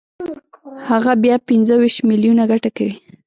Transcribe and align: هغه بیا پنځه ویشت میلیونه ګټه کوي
هغه 0.89 1.11
بیا 1.23 1.35
پنځه 1.49 1.73
ویشت 1.81 1.99
میلیونه 2.09 2.43
ګټه 2.51 2.69
کوي 2.77 2.93